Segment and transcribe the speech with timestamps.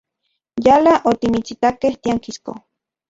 [0.65, 2.51] Yala otimitsitakej tiankisko.